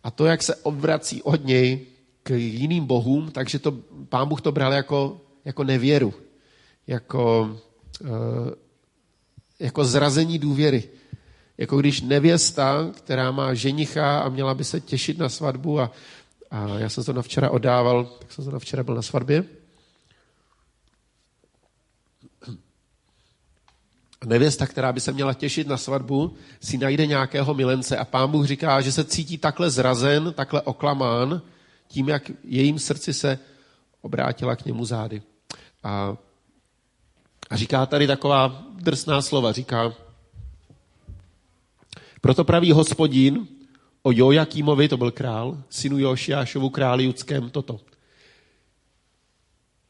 [0.04, 1.86] a to, jak se obrací od něj
[2.24, 3.72] k jiným bohům, takže to,
[4.10, 6.14] pán Bůh to bral jako, jako nevěru,
[6.88, 7.58] jako,
[8.02, 8.10] uh,
[9.62, 10.84] jako zrazení důvěry.
[11.58, 15.92] Jako když nevěsta, která má ženicha a měla by se těšit na svatbu a,
[16.52, 19.46] a já jsem to na včera odával, tak jsem to na včera byl na svatbě,
[24.26, 28.46] nevěsta, která by se měla těšit na svatbu, si najde nějakého milence a pán Bůh
[28.46, 31.42] říká, že se cítí takhle zrazen, takhle oklamán
[31.88, 33.40] tím, jak jejím srdci se
[34.02, 35.22] obrátila k němu zády.
[35.84, 36.18] A,
[37.52, 39.94] a říká tady taková drsná slova, říká,
[42.22, 43.48] proto praví hospodin
[44.04, 47.80] o Jojakímovi, to byl král, synu Jošiášovu králi judském, toto.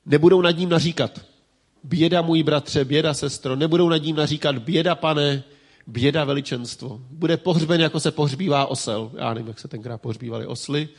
[0.05, 1.19] Nebudou nad ním naříkat,
[1.83, 5.43] Běda můj bratře, běda sestro, nebudou nad ním naříkat běda pane,
[5.87, 7.01] běda veličenstvo.
[7.09, 9.11] Bude pohřben, jako se pohřbívá osel.
[9.17, 10.89] Já nevím, jak se tenkrát pohřbívali osly,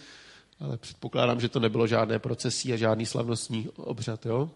[0.60, 4.26] ale předpokládám, že to nebylo žádné procesí a žádný slavnostní obřad.
[4.26, 4.50] Jo?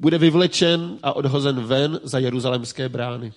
[0.00, 3.32] Bude vyvlečen a odhozen ven za jeruzalemské brány.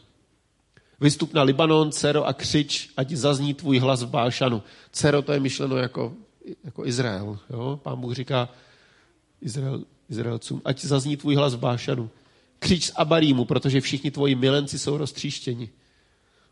[0.99, 4.63] Vystup na Libanon, Cero a křič, ať zazní tvůj hlas v Bášanu.
[4.91, 6.13] Cero to je myšleno jako,
[6.63, 7.39] jako Izrael.
[7.49, 7.79] Jo?
[7.83, 8.49] Pán Bůh říká
[9.41, 12.09] Izrael, Izraelcům, ať zazní tvůj hlas v Bášanu.
[12.59, 15.69] Křič z Abarímu, protože všichni tvoji milenci jsou roztříštěni.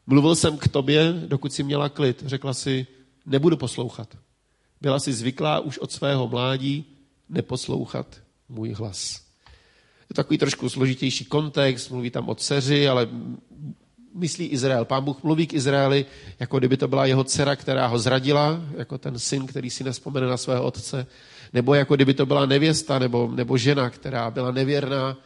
[0.08, 2.24] Mluvil jsem k tobě, dokud si měla klid.
[2.26, 2.88] Řekla si,
[3.26, 4.18] nebudu poslouchat.
[4.82, 6.86] Byla si zvyklá už od svého mládí
[7.30, 9.29] neposlouchat můj hlas.
[10.10, 13.08] Je takový trošku složitější kontext, mluví tam o dceři, ale
[14.16, 14.86] myslí Izrael.
[14.86, 16.06] Pán Bůh mluví k Izraeli,
[16.40, 20.28] jako kdyby to byla jeho dcera, která ho zradila, jako ten syn, který si nespomene
[20.28, 21.08] na svého otce,
[21.54, 25.18] nebo jako kdyby to byla nevěsta nebo, nebo žena, která byla nevěrná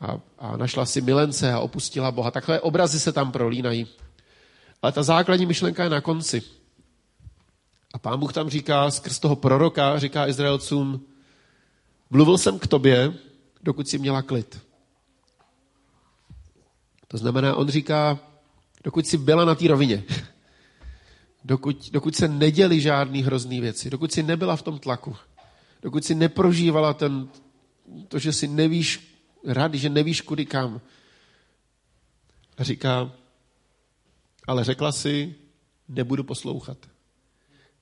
[0.00, 2.30] a, a našla si milence a opustila Boha.
[2.30, 3.86] Takové obrazy se tam prolínají.
[4.82, 6.42] Ale ta základní myšlenka je na konci.
[7.94, 11.00] A pán Bůh tam říká, skrz toho proroka, říká Izraelcům,
[12.10, 13.12] mluvil jsem k tobě,
[13.62, 14.60] dokud si měla klid.
[17.08, 18.18] To znamená, on říká,
[18.84, 20.04] dokud si byla na té rovině,
[21.44, 25.16] dokud, dokud se neděli žádný hrozný věci, dokud si nebyla v tom tlaku,
[25.82, 27.28] dokud si neprožívala ten,
[28.08, 30.80] to, že si nevíš rady, že nevíš kudy kam.
[32.58, 33.12] A říká,
[34.46, 35.34] ale řekla si,
[35.88, 36.78] nebudu poslouchat.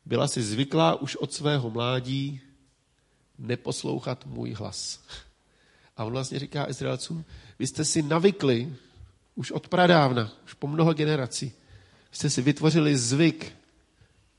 [0.05, 2.41] Byla si zvyklá už od svého mládí
[3.39, 5.01] neposlouchat můj hlas.
[5.99, 7.25] A on vlastně říká Izraelcům,
[7.59, 8.73] vy jste si navykli
[9.35, 11.53] už od pradávna, už po mnoho generací,
[12.13, 13.53] jste si vytvořili zvyk,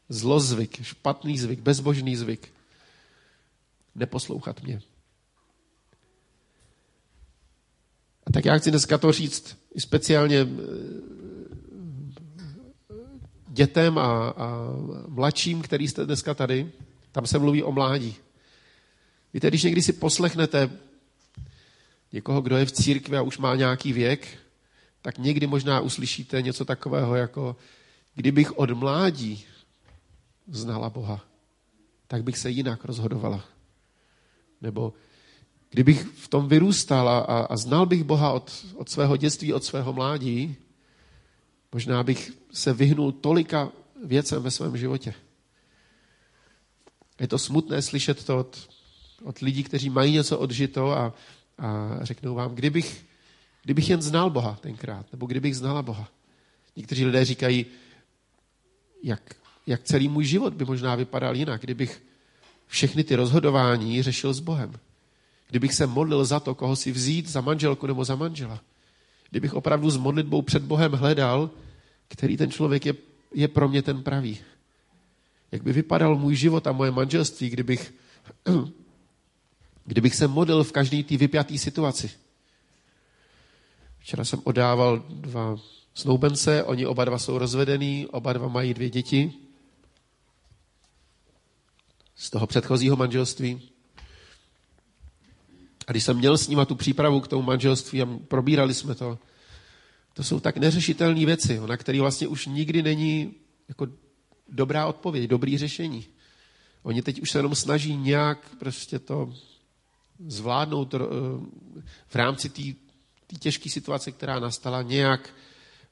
[0.09, 2.53] zlozvyk, špatný zvyk, bezbožný zvyk,
[3.95, 4.81] neposlouchat mě.
[8.25, 10.45] A tak já chci dneska to říct i speciálně eh,
[13.47, 14.73] dětem a, a
[15.07, 16.71] mladším, který jste dneska tady.
[17.11, 18.15] Tam se mluví o mládí.
[19.33, 20.69] Víte, když někdy si poslechnete
[22.13, 24.37] někoho, kdo je v církvi a už má nějaký věk,
[25.01, 27.55] tak někdy možná uslyšíte něco takového jako
[28.15, 29.45] kdybych od mládí
[30.47, 31.25] znala Boha,
[32.07, 33.45] tak bych se jinak rozhodovala.
[34.61, 34.93] Nebo
[35.69, 39.93] kdybych v tom vyrůstal a, a znal bych Boha od, od svého dětství, od svého
[39.93, 40.55] mládí,
[41.73, 43.71] možná bych se vyhnul tolika
[44.05, 45.13] věcem ve svém životě.
[47.19, 48.69] Je to smutné slyšet to od,
[49.23, 51.13] od lidí, kteří mají něco odžito a,
[51.59, 53.05] a řeknou vám, kdybych,
[53.63, 56.09] kdybych jen znal Boha tenkrát, nebo kdybych znala Boha.
[56.75, 57.65] Někteří lidé říkají,
[59.03, 59.35] jak,
[59.67, 62.01] jak celý můj život by možná vypadal jinak, kdybych
[62.67, 64.73] všechny ty rozhodování řešil s Bohem.
[65.49, 68.61] Kdybych se modlil za to, koho si vzít za manželku nebo za manžela.
[69.29, 71.49] Kdybych opravdu s modlitbou před Bohem hledal,
[72.07, 72.93] který ten člověk je,
[73.33, 74.37] je pro mě ten pravý.
[75.51, 77.93] Jak by vypadal můj život a moje manželství, kdybych,
[79.89, 82.11] kdybych se modlil v každé té vypjaté situaci.
[83.99, 85.57] Včera jsem odával dva
[85.93, 89.33] snoubence, oni oba dva jsou rozvedení, oba dva mají dvě děti
[92.15, 93.61] z toho předchozího manželství.
[95.87, 99.19] A když jsem měl s nima tu přípravu k tomu manželství a probírali jsme to,
[100.13, 103.33] to jsou tak neřešitelné věci, na které vlastně už nikdy není
[103.67, 103.87] jako
[104.49, 106.05] dobrá odpověď, dobrý řešení.
[106.83, 109.33] Oni teď už se jenom snaží nějak prostě to
[110.27, 110.97] zvládnout eh,
[112.07, 115.29] v rámci té těžké situace, která nastala, nějak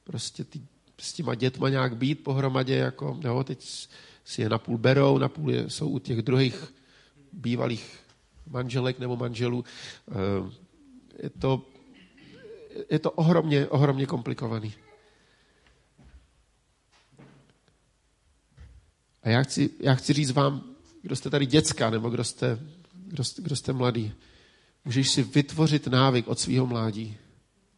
[0.04, 0.60] prostě tý,
[0.98, 3.64] s těma dětma nějak být pohromadě, jako, jo, teď
[4.24, 6.74] si je napůl berou, napůl je, jsou u těch druhých
[7.32, 7.98] bývalých
[8.46, 9.64] manželek nebo manželů.
[10.10, 10.50] Eh,
[11.22, 11.66] je to,
[12.90, 14.74] je to ohromně, ohromně komplikovaný.
[19.22, 22.58] A já chci, já chci říct vám, kdo jste tady děcka, nebo kdo jste,
[23.08, 24.12] kdo kdo jste mladý,
[24.84, 27.16] můžeš si vytvořit návyk od svého mládí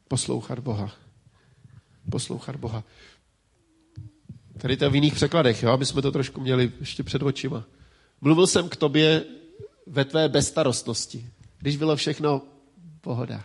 [0.09, 0.93] poslouchat Boha.
[2.11, 2.85] Poslouchat Boha.
[4.59, 7.65] Tady to je v jiných překladech, jo, aby jsme to trošku měli ještě před očima.
[8.21, 9.25] Mluvil jsem k tobě
[9.87, 11.27] ve tvé bezstarostnosti,
[11.59, 12.43] když bylo všechno
[13.01, 13.45] pohoda.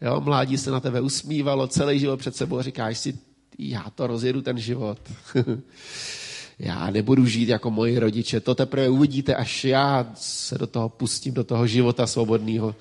[0.00, 3.18] Jo, mládí se na tebe usmívalo, celý život před sebou a říkáš si,
[3.58, 4.98] já to rozjedu ten život.
[6.58, 11.34] já nebudu žít jako moji rodiče, to teprve uvidíte, až já se do toho pustím,
[11.34, 12.74] do toho života svobodného.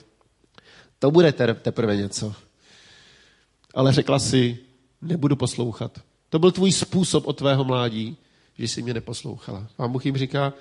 [0.99, 2.35] To bude teprve něco.
[3.73, 4.57] Ale řekla si,
[5.01, 6.01] nebudu poslouchat.
[6.29, 8.17] To byl tvůj způsob od tvého mládí,
[8.57, 9.67] že jsi mě neposlouchala.
[9.75, 10.53] Pán Bůh jim říká,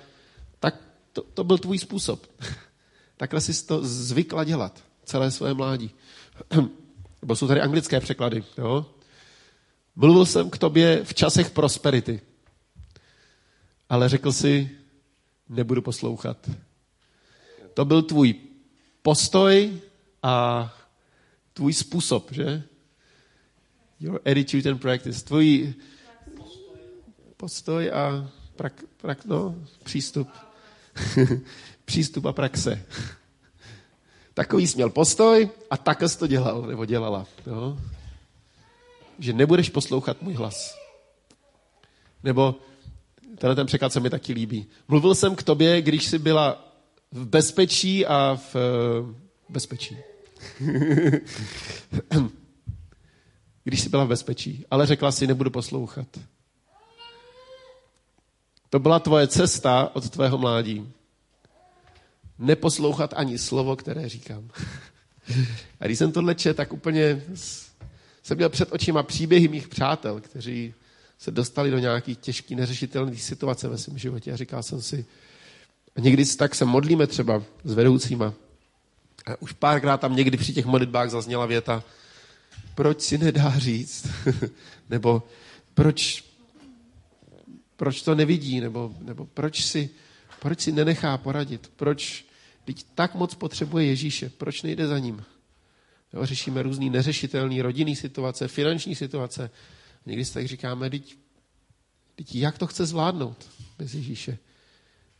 [0.59, 0.75] tak
[1.13, 2.27] to, to byl tvůj způsob.
[3.17, 5.91] Takhle jsi to zvykla dělat celé své mládí.
[7.21, 8.43] Nebo jsou tady anglické překlady.
[8.57, 8.85] Jo?
[9.95, 12.21] Mluvil jsem k tobě v časech prosperity,
[13.89, 14.69] ale řekl si,
[15.49, 16.49] nebudu poslouchat.
[17.73, 18.35] To byl tvůj
[19.01, 19.79] postoj
[20.23, 20.73] a
[21.53, 22.63] tvůj způsob, že?
[23.99, 25.25] Your attitude and practice.
[25.25, 25.73] Tvůj
[27.37, 30.29] postoj a prak, prak, no, přístup.
[31.85, 32.85] přístup a praxe.
[34.33, 37.25] Takový jsi měl postoj a takhle jsi to dělal, nebo dělala.
[37.47, 37.77] Jo?
[39.19, 40.77] Že nebudeš poslouchat můj hlas.
[42.23, 42.55] Nebo,
[43.37, 44.67] tenhle ten překlad se mi taky líbí.
[44.87, 46.73] Mluvil jsem k tobě, když jsi byla
[47.11, 48.61] v bezpečí a v uh,
[49.49, 49.97] bezpečí.
[53.63, 56.07] když jsi byla v bezpečí, ale řekla si, nebudu poslouchat.
[58.69, 60.93] To byla tvoje cesta od tvého mládí
[62.39, 64.49] neposlouchat ani slovo, které říkám.
[65.79, 67.23] A když jsem tohle čet, tak úplně
[68.23, 70.73] jsem měl před očima příběhy mých přátel, kteří
[71.19, 74.31] se dostali do nějaký těžký, neřešitelný situace ve svém životě.
[74.31, 75.05] A říkal jsem si,
[75.95, 78.33] a někdy tak se modlíme třeba s vedoucíma.
[79.25, 81.83] A už párkrát tam někdy při těch modlitbách zazněla věta,
[82.75, 84.07] proč si nedá říct?
[84.89, 85.23] nebo
[85.73, 86.23] proč,
[87.75, 88.59] proč to nevidí?
[88.59, 89.89] Nebo, nebo proč, si,
[90.39, 91.71] proč si nenechá poradit?
[91.75, 92.25] Proč,
[92.65, 95.23] teď tak moc potřebuje Ježíše, proč nejde za ním?
[96.13, 99.49] Jo, řešíme různý neřešitelný rodinný situace, finanční situace.
[100.07, 101.17] Někdy si tak říkáme, teď,
[102.15, 104.37] teď jak to chce zvládnout bez Ježíše?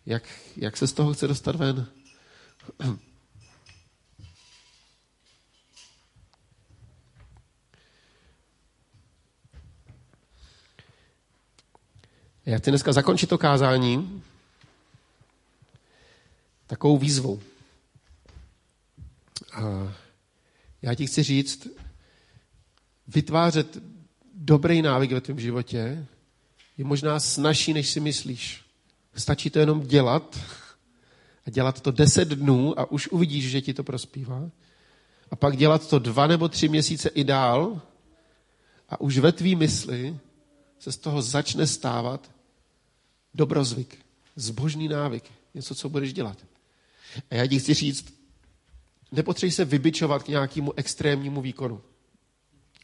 [0.06, 0.24] Jak,
[0.58, 1.88] jak se z toho chce dostat ven?
[12.46, 14.24] Já chci dneska zakončit to kázání
[16.68, 17.42] takovou výzvou.
[19.54, 19.94] A
[20.82, 21.68] já ti chci říct,
[23.08, 23.97] vytvářet
[24.48, 26.08] dobrý návyk ve tvém životě
[26.78, 28.62] je možná snažší, než si myslíš.
[29.16, 30.40] Stačí to jenom dělat
[31.46, 34.50] a dělat to deset dnů a už uvidíš, že ti to prospívá.
[35.32, 37.82] A pak dělat to dva nebo tři měsíce i dál
[38.90, 40.18] a už ve tvý mysli
[40.80, 42.32] se z toho začne stávat
[43.34, 43.98] dobrozvyk,
[44.36, 46.38] zbožný návyk, něco, co budeš dělat.
[47.30, 48.14] A já ti chci říct,
[49.12, 51.82] nepotřebuji se vybičovat k nějakému extrémnímu výkonu.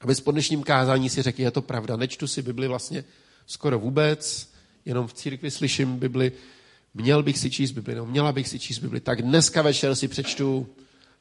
[0.04, 3.04] Aby po dnešním kázání si řekl, je to pravda, nečtu si Bibli vlastně
[3.46, 4.52] skoro vůbec,
[4.86, 6.32] jenom v církvi slyším Bibli,
[6.94, 10.08] měl bych si číst Bibli, no měla bych si číst Bibli, tak dneska večer si
[10.08, 10.68] přečtu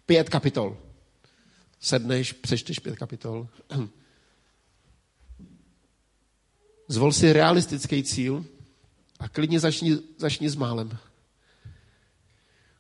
[0.07, 0.77] pět kapitol.
[1.81, 3.49] Sedneš, přečteš pět kapitol.
[6.89, 8.45] Zvol si realistický cíl
[9.19, 10.99] a klidně začni, začni s málem.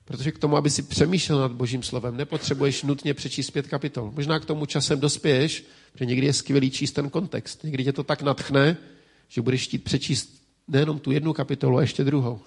[0.04, 4.12] Protože k tomu, aby si přemýšlel nad Božím slovem, nepotřebuješ nutně přečíst pět kapitol.
[4.14, 7.64] Možná k tomu časem dospěješ, že někdy je skvělý číst ten kontext.
[7.64, 8.76] Někdy tě to tak natchne,
[9.28, 12.40] že budeš chtít přečíst nejenom tu jednu kapitolu, a ještě druhou.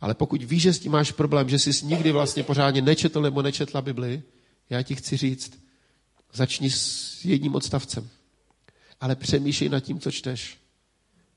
[0.00, 3.42] Ale pokud víš, že s tím máš problém, že jsi nikdy vlastně pořádně nečetl nebo
[3.42, 4.22] nečetla Bibli,
[4.70, 5.58] já ti chci říct,
[6.32, 8.08] začni s jedním odstavcem.
[9.00, 10.58] Ale přemýšlej nad tím, co čteš.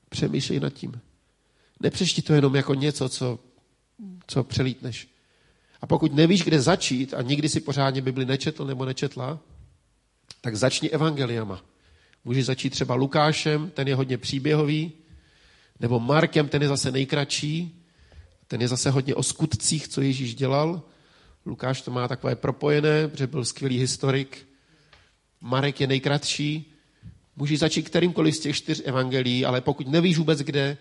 [0.08, 1.00] Přemýšlej nad tím.
[1.80, 3.38] Nepřešti to jenom jako něco, co,
[4.26, 5.08] co přelítneš.
[5.80, 9.38] A pokud nevíš, kde začít a nikdy si pořádně Bibli nečetl nebo nečetla,
[10.40, 11.64] tak začni evangeliama.
[12.24, 14.92] Můžeš začít třeba Lukášem, ten je hodně příběhový,
[15.80, 17.84] nebo Markem, ten je zase nejkratší,
[18.46, 20.82] ten je zase hodně o skutcích, co Ježíš dělal.
[21.46, 24.48] Lukáš to má takové propojené, protože byl skvělý historik.
[25.40, 26.72] Marek je nejkratší.
[27.36, 30.76] Můžeš začít kterýmkoliv z těch čtyř evangelií, ale pokud nevíš vůbec kde,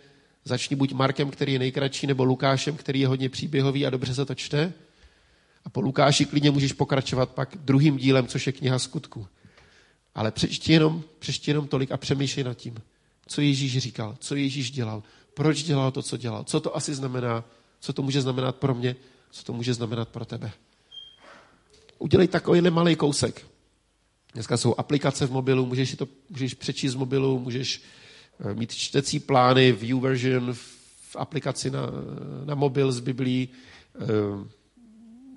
[0.47, 4.25] začni buď Markem, který je nejkratší, nebo Lukášem, který je hodně příběhový a dobře se
[4.25, 4.73] to čte.
[5.65, 9.27] A po Lukáši klidně můžeš pokračovat pak druhým dílem, což je kniha skutku.
[10.15, 12.75] Ale přečti jenom, přečti jenom tolik a přemýšlej nad tím,
[13.27, 17.43] co Ježíš říkal, co Ježíš dělal, proč dělal to, co dělal, co to asi znamená,
[17.79, 18.95] co to může znamenat pro mě,
[19.31, 20.51] co to může znamenat pro tebe.
[21.99, 23.47] Udělej takový malý kousek.
[24.33, 27.81] Dneska jsou aplikace v mobilu, můžeš si to můžeš přečíst z mobilu, můžeš
[28.53, 31.81] mít čtecí plány, view version v aplikaci na,
[32.45, 33.49] na mobil z Biblí,
[33.95, 34.05] eh,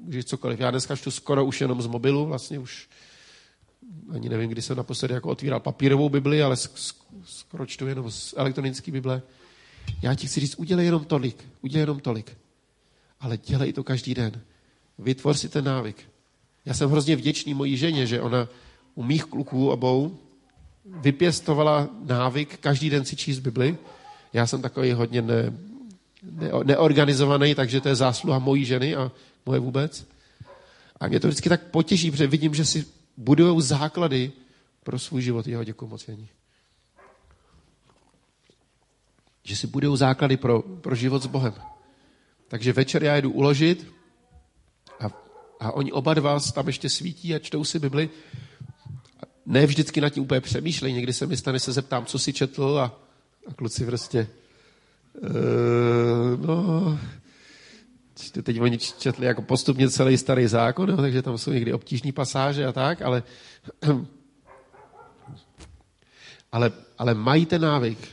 [0.03, 0.61] můžeš cokoliv.
[0.61, 2.89] Já dneska čtu skoro už jenom z mobilu, vlastně už
[4.13, 6.57] ani nevím, kdy jsem naposledy jako otvíral papírovou Bibli, ale
[7.25, 9.23] skoro čtu jenom z elektronické Bible.
[10.03, 12.37] Já ti chci říct, udělej jenom tolik, udělej jenom tolik.
[13.21, 14.41] Ale dělej to každý den.
[14.99, 15.97] Vytvor si ten návyk.
[16.65, 18.49] Já jsem hrozně vděčný mojí ženě, že ona
[18.95, 20.19] u mých kluků obou
[20.85, 23.79] vypěstovala návyk každý den si číst Bibli.
[24.33, 25.53] Já jsem takový hodně ne,
[26.23, 29.13] ne, neorganizovaný, takže to je zásluha mojí ženy a
[29.47, 30.07] moje vůbec.
[31.01, 34.33] A mě to vždycky tak potěší, protože vidím, že si budují základy
[34.83, 35.47] pro svůj život.
[35.47, 36.29] Jeho děkuji moc, Janí.
[39.43, 41.55] Že si budují základy pro, pro život s Bohem.
[42.49, 43.93] Takže večer já jdu uložit
[45.01, 45.07] a,
[45.61, 48.11] a oni oba dva tam ještě svítí a čtou si Bibli.
[49.47, 50.93] Ne vždycky nad tím úplně přemýšlej.
[50.93, 53.01] Někdy se mi stane, se zeptám, co si četl a,
[53.47, 54.29] a kluci prostě
[55.23, 56.99] uh, no,
[58.43, 62.67] teď oni četli jako postupně celý starý zákon, no, takže tam jsou někdy obtížní pasáže
[62.67, 63.23] a tak, ale,
[66.53, 68.09] ale, ale mají ten návyk,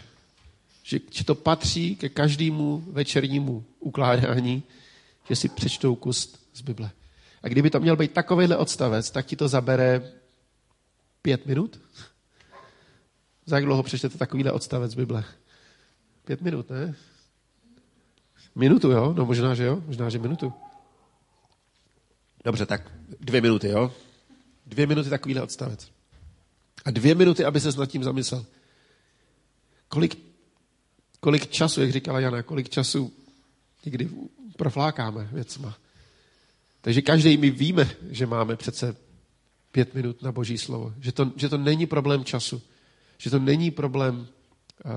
[0.83, 4.63] že, že to patří ke každému večernímu ukládání,
[5.29, 6.91] že si přečtou kus z Bible.
[7.43, 10.11] A kdyby to měl být takovýhle odstavec, tak ti to zabere
[11.27, 11.79] pět minut?
[13.45, 15.23] Za jak dlouho přečtete takovýhle odstavec Bible?
[16.25, 16.95] Pět minut, ne?
[18.55, 19.13] Minutu, jo?
[19.17, 19.83] No možná, že jo?
[19.85, 20.53] Možná, že minutu.
[22.43, 23.93] Dobře, tak dvě minuty, jo?
[24.65, 25.91] Dvě minuty takovýhle odstavec.
[26.85, 28.45] A dvě minuty, aby se nad tím zamyslel.
[29.87, 30.17] Kolik,
[31.19, 33.13] kolik času, jak říkala Jana, kolik času
[33.85, 34.09] někdy
[34.57, 35.77] proflákáme věcma.
[36.81, 39.06] Takže každý my víme, že máme přece
[39.77, 40.93] pět minut na boží slovo.
[40.99, 42.61] Že to, že to není problém času.
[43.17, 44.27] Že to není problém
[44.85, 44.91] uh,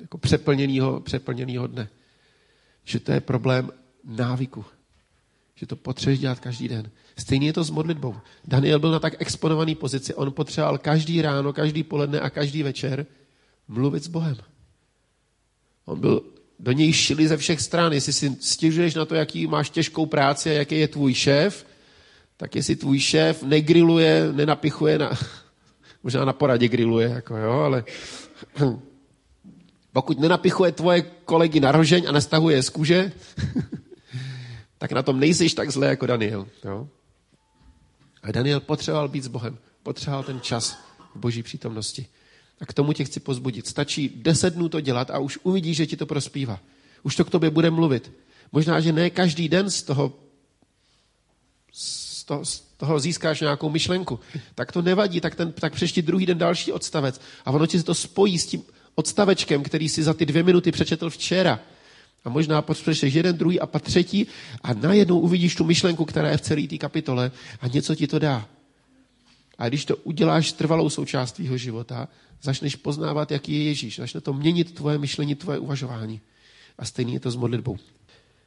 [0.00, 1.88] jako přeplněného, přeplněného dne.
[2.84, 3.70] Že to je problém
[4.04, 4.64] návyku.
[5.54, 6.90] Že to potřebuješ dělat každý den.
[7.18, 8.14] Stejně je to s modlitbou.
[8.44, 13.06] Daniel byl na tak exponované pozici, on potřeboval každý ráno, každý poledne a každý večer
[13.68, 14.36] mluvit s Bohem.
[15.84, 16.22] On byl
[16.58, 17.92] do něj šili ze všech stran.
[17.92, 21.66] Jestli si stěžuješ na to, jaký máš těžkou práci a jaký je tvůj šéf,
[22.36, 25.10] tak jestli tvůj šéf negriluje, nenapichuje na,
[26.02, 27.84] možná na poradě griluje, jako jo, ale
[29.92, 33.12] pokud nenapichuje tvoje kolegy na rožeň a nestahuje z kůže,
[34.78, 36.46] tak na tom nejsiš tak zle jako Daniel.
[36.64, 36.88] Jo?
[38.22, 39.58] A Daniel potřeboval být s Bohem.
[39.82, 40.78] Potřeboval ten čas
[41.14, 42.06] v boží přítomnosti.
[42.60, 43.66] A k tomu tě chci pozbudit.
[43.66, 46.60] Stačí deset dnů to dělat a už uvidíš, že ti to prospívá.
[47.02, 48.12] Už to k tobě bude mluvit.
[48.52, 50.12] Možná, že ne každý den z toho,
[52.26, 54.20] toho, z toho získáš nějakou myšlenku.
[54.54, 57.20] Tak to nevadí, tak, ten, tak přešti druhý den další odstavec.
[57.44, 58.62] A ono ti se to spojí s tím
[58.94, 61.60] odstavečkem, který si za ty dvě minuty přečetl včera.
[62.24, 64.26] A možná přečteš jeden, druhý a pak třetí
[64.62, 68.18] a najednou uvidíš tu myšlenku, která je v celé té kapitole a něco ti to
[68.18, 68.48] dá.
[69.58, 72.08] A když to uděláš trvalou součást tvého života,
[72.42, 73.96] začneš poznávat, jaký je Ježíš.
[73.96, 76.20] Začne to měnit tvoje myšlení, tvoje uvažování.
[76.78, 77.76] A stejně je to s modlitbou.